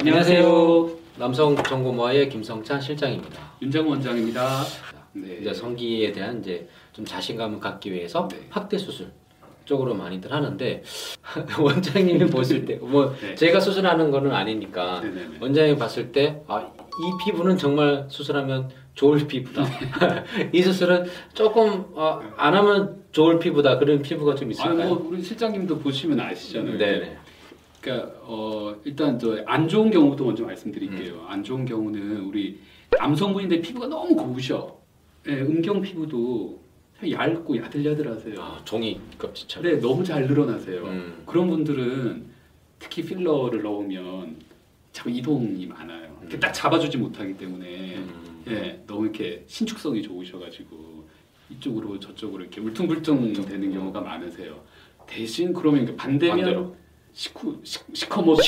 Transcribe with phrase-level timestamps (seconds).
[0.00, 0.90] 안녕하세요.
[1.16, 3.36] 남성 정보모아의 김성찬 실장입니다.
[3.60, 4.62] 윤장 원장입니다.
[5.14, 5.38] 네.
[5.40, 8.38] 이제 성기에 대한 이제 좀 자신감을 갖기 위해서 네.
[8.48, 9.10] 확대 수술
[9.64, 10.82] 쪽으로 많이들 하는데
[11.60, 13.34] 원장님이 보실 때뭐 네.
[13.34, 15.38] 제가 수술하는 거는 아니니까 네네네.
[15.40, 19.64] 원장님이 봤을 때 아, 이 피부는 정말 수술하면 좋을 피부다.
[20.52, 23.78] 이 수술은 조금 어, 안 하면 좋을 피부다.
[23.78, 24.88] 그런 피부가 좀 아, 있을까요?
[24.94, 26.78] 뭐 우리 실장님도 보시면 아시잖아요.
[26.78, 27.18] 네네.
[27.80, 31.14] 그러니까 어, 일단 저 안 좋은 경우도 먼저 말씀드릴게요.
[31.14, 31.24] 음.
[31.28, 32.58] 안 좋은 경우는 우리
[32.98, 34.76] 남성분인데 피부가 너무 고우셔.
[35.28, 36.60] 예, 음경 피부도
[37.08, 38.40] 얇고 야들야들하세요.
[38.40, 39.72] 아, 종이 껍질처럼.
[39.72, 40.82] 네, 너무 잘 늘어나세요.
[40.84, 41.22] 음.
[41.26, 42.26] 그런 분들은
[42.78, 44.36] 특히 필러를 넣으면
[44.92, 46.16] 자꾸 이동이 많아요.
[46.22, 48.44] 이렇게 딱 잡아주지 못하기 때문에 음.
[48.48, 51.06] 예, 너무 이렇게 신축성이 좋으셔가지고
[51.50, 54.60] 이쪽으로 저쪽으로 이렇게 울퉁불퉁 되는 경우가 많으세요.
[55.06, 56.76] 대신 그러면 반대면 반대로.
[57.18, 58.40] 시커 시- 시커멓고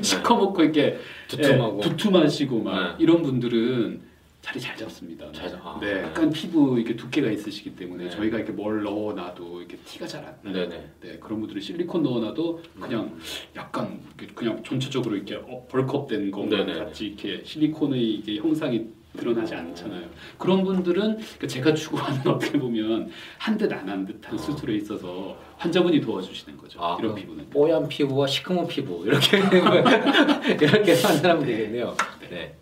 [0.00, 1.78] 시커멓고 이렇게 두툼하고.
[1.78, 3.02] 예, 두툼하시고 막 네.
[3.02, 4.02] 이런 분들은
[4.40, 5.26] 자리 잘 잡습니다.
[5.32, 6.02] 잘 잡- 아, 네, 네.
[6.04, 8.10] 약간 피부 이렇게 두께가 있으시기 때문에 네.
[8.10, 10.68] 저희가 이렇게 뭘 넣어놔도 이렇게 티가 잘 안 나요.
[10.68, 10.90] 네네.
[11.00, 13.18] 네, 그런 분들은 실리콘 넣어놔도 그냥
[13.56, 16.74] 약간 이렇게 그냥 전체적으로 이렇게 어, 벌크업된 네네.
[16.78, 20.06] 같이 이렇게 실리콘의 이게 형상이 드러나지 않잖아요.
[20.38, 24.38] 그런 분들은 그 제가 추구하는 어떻게 보면 한 듯 안 한 듯한 어.
[24.38, 26.82] 수술에 있어서 환자분이 도와주시는 거죠.
[26.82, 27.50] 아, 이런 피부는.
[27.50, 29.38] 뽀얀 피부와 시커먼 피부 이렇게
[30.60, 31.96] 이렇게 판단하면 되겠네요.
[32.30, 32.54] 네.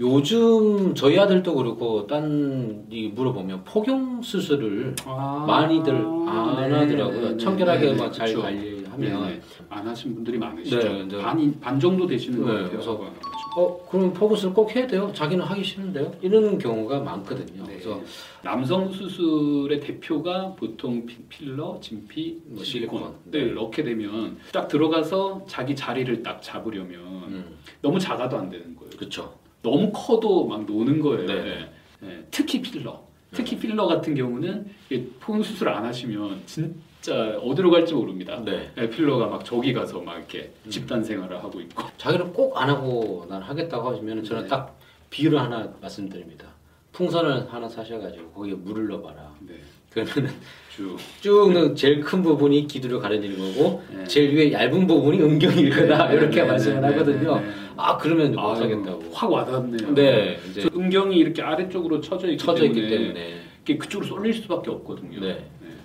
[0.00, 7.30] 요즘 저희 아들도 그렇고 딴이 물어보면 폭용 수술을 아, 많이들 안 네, 하더라고요.
[7.32, 8.34] 네, 청결하게 네, 막 잘.
[8.34, 9.40] 관리 하면 네네.
[9.68, 10.78] 안 하신 분들이 많으시죠.
[10.78, 11.18] 네, 네.
[11.22, 12.70] 반, 반 정도 되시는 것 네, 같아요.
[12.70, 13.20] 그래서 그렇죠.
[13.56, 15.10] 어 그럼 폭우술 꼭 해야 돼요?
[15.12, 16.12] 자기는 하기 싫은데요?
[16.22, 17.64] 이런 경우가 많거든요.
[17.64, 17.72] 네.
[17.74, 18.00] 그래서
[18.42, 23.12] 남성 수술의 대표가 보통 피- 필러, 진피, 뭐 실리콘.
[23.24, 23.52] 네, 네.
[23.52, 27.44] 넣게 되면 딱 들어가서 자기 자리를 딱 잡으려면 음,
[27.82, 28.90] 너무 작아도 안 되는 거예요.
[28.96, 29.34] 그렇죠.
[29.62, 31.26] 너무 커도 막 노는 거예요.
[31.26, 31.34] 네.
[31.42, 31.70] 네.
[32.02, 32.26] 네.
[32.30, 33.02] 특히 필러.
[33.32, 34.66] 특히 필러 같은 경우는
[35.20, 38.40] 포용 수술 안 하시면 진 짜 어디로 갈지 모릅니다.
[38.44, 38.70] 네.
[38.74, 40.70] 네, 필러가 막 저기 가서 막 이렇게 음.
[40.70, 41.84] 집단 생활을 하고 있고.
[41.96, 44.48] 자기는 꼭 안 하고 난 하겠다고 하시면 저는 네.
[44.48, 44.78] 딱
[45.08, 46.46] 비유를 하나 말씀드립니다.
[46.92, 49.32] 풍선을 하나 사셔가지고 거기에 물을 넣어봐라.
[49.40, 49.54] 네.
[49.90, 50.30] 그러면
[50.76, 50.96] 쭉.
[51.20, 54.04] 쭉 제일 큰 부분이 기두로 가려지는 거고 네.
[54.04, 57.36] 제일 위에 얇은 부분이 음경일 거다 네, 이렇게 네, 말씀을 네, 하거든요.
[57.40, 57.52] 네, 네.
[57.76, 59.04] 아 그러면 못 하겠다고.
[59.12, 59.94] 확 와닿네요.
[59.94, 64.70] 네, 이제 저 음경이 이렇게 아래쪽으로 쳐져 있기 쳐져 있기 때문에, 때문에 그쪽으로 쏠릴 수밖에
[64.70, 65.18] 없거든요.
[65.20, 65.44] 네.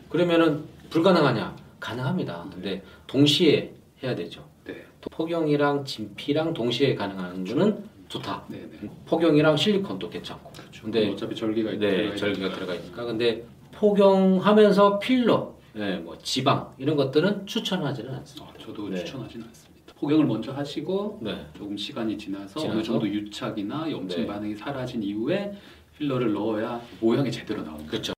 [0.10, 1.56] 그러면은 불가능하냐?
[1.80, 2.48] 가능합니다.
[2.54, 3.74] 근데 동시에
[4.04, 4.44] 해야 되죠.
[4.66, 4.84] 네.
[5.12, 8.44] 폭용이랑 진피랑 동시에 가능한 거는 좋다.
[8.48, 8.90] 네, 네.
[9.06, 10.52] 폭용이랑 실리콘도 괜찮고.
[10.52, 10.84] 그렇죠.
[10.84, 12.56] 근데 어차피 절개가 있- 네, 들어가 있으니까.
[12.56, 13.04] 들어가 있으니까.
[13.06, 13.44] 근데
[13.74, 18.54] 폭용하면서 필러, 네, 뭐 지방 이런 것들은 추천하지는 않습니다.
[18.56, 18.98] 아, 저도 네.
[19.04, 19.94] 추천하지는 않습니다.
[19.98, 22.70] 폭영을 먼저 하시고 네, 조금 시간이 지나서, 지나서?
[22.78, 24.28] 어느 정도 유착이나 염증 네.
[24.28, 25.54] 반응이 사라진 이후에
[25.98, 27.92] 필러를 넣어야 모양이 제대로 나옵니다.
[27.92, 28.15] 그렇죠.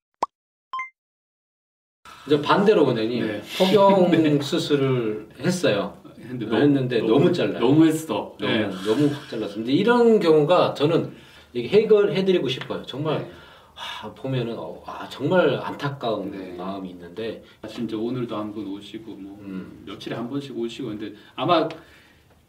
[2.27, 3.41] 이제 반대로 원장님 네.
[3.57, 4.11] 폭용
[4.41, 5.97] 수술을 했어요.
[6.19, 7.59] 했는데 했는데 너무 잘라요.
[7.59, 8.35] 너무 했어.
[8.39, 8.69] 너무 네.
[8.85, 9.71] 너무 확 잘랐습니다.
[9.71, 11.13] 이런 경우가 저는
[11.55, 12.83] 해결해드리고 싶어요.
[12.83, 13.31] 정말 네.
[13.75, 16.53] 아, 보면은 어, 아, 정말 안타까운 네.
[16.57, 19.83] 마음이 있는데 진짜 오늘도 한 번 오시고 뭐 음.
[19.85, 21.69] 며칠에 한 번씩 오시고 근데 아마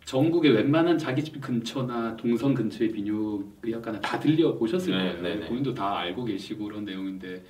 [0.06, 5.22] 전국의 웬만한 자기 집 근처나 동선 근처의 비뇨 의학과는 다 들려 보셨을 네, 거예요.
[5.22, 5.46] 네, 네.
[5.46, 7.44] 본인도 다 알고 계시고 그런 내용인데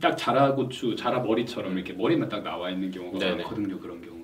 [0.00, 3.36] 딱 자라고추, 자라 머리처럼 이렇게 머리만 딱 나와 있는 경우가 네, 네.
[3.36, 3.78] 많거든요.
[3.78, 4.14] 그런 경우.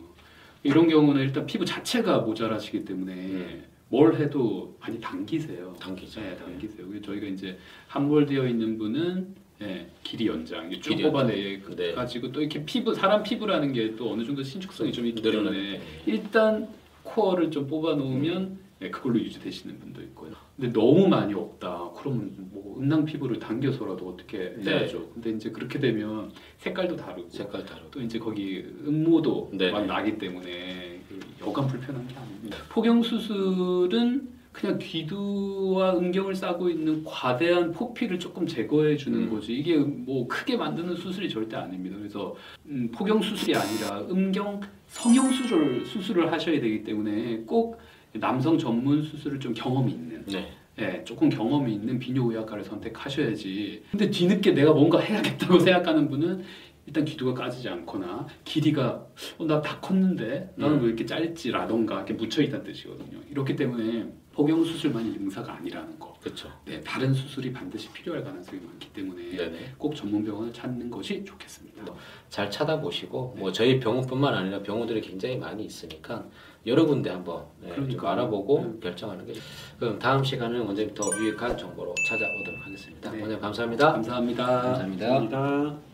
[0.62, 3.64] 이런 경우는 일단 피부 자체가 모자라시기 때문에 음.
[3.88, 5.74] 뭘 해도 많이 당기세요.
[5.80, 6.20] 당기죠.
[6.20, 6.86] 네, 당기세요.
[6.86, 7.56] 그래서 저희가 이제
[7.88, 10.96] 함몰되어 있는 분은 예, 길이 연장, 쭉.
[11.02, 11.92] 뽑아내 네.
[11.92, 15.80] 가지고 또 이렇게 피부 사람 피부라는 게 또 어느 정도 신축성이 좀 있기 때문에 늘어나기
[16.06, 16.68] 일단
[17.02, 20.32] 코어를 좀 뽑아 놓으면 예, 그걸로 유지되시는 분도 있고요.
[20.56, 21.79] 근데 너무 많이 없다.
[22.00, 24.70] 그러면 뭐 음낭 피부를 당겨서라도 어떻게 네.
[24.70, 25.10] 해야죠.
[25.12, 29.70] 근데 이제 그렇게 되면 색깔도 다르고 색깔 다르고 또 이제 거기 음모도 네.
[29.70, 32.56] 막 나기 때문에 그 여간 불편한 게 아닙니다.
[32.70, 39.30] 폭경 수술은 그냥 귀두와 음경을 싸고 있는 과대한 포피를 조금 제거해 주는 음.
[39.30, 41.96] 거지 이게 뭐 크게 만드는 수술이 절대 아닙니다.
[41.98, 42.34] 그래서
[42.66, 47.78] 음, 폭경 수술이 아니라 음경 성형 수술 수술을 하셔야 되기 때문에 꼭
[48.14, 50.50] 남성 전문 수술을 좀 경험이 있는 네.
[50.78, 53.82] 예, 조금 경험이 있는 비뇨의학과를 선택하셔야지.
[53.90, 56.42] 근데 뒤늦게 내가 뭔가 해야겠다고 생각하는 분은
[56.86, 59.06] 일단 귀두가 까지지 않거나 길이가
[59.38, 60.82] 어, 나 다 컸는데 나는 음.
[60.82, 63.20] 왜 이렇게 짧지라던가 이렇게 묻혀 있다는 뜻이거든요.
[63.30, 66.14] 이렇기 때문에 복용 수술만이 능사가 아니라는 거.
[66.20, 66.50] 그렇죠.
[66.64, 69.58] 네, 다른 수술이 반드시 필요할 가능성이 많기 때문에 네네.
[69.76, 71.84] 꼭 전문 병원을 찾는 것이 좋겠습니다.
[72.28, 76.26] 잘 찾아보시고 뭐 저희 병원뿐만 아니라 병원들이 굉장히 많이 있으니까
[76.66, 78.06] 여러 군데 한번 네, 좀.
[78.06, 78.80] 알아보고 네.
[78.80, 79.32] 결정하는 게
[79.78, 83.10] 그럼 다음 시간은 원장님 더 유익한 정보로 찾아오도록 하겠습니다.
[83.10, 83.20] 네.
[83.20, 83.92] 원장님 감사합니다.
[83.92, 84.46] 감사합니다.
[84.46, 85.06] 감사합니다.
[85.08, 85.89] 감사합니다.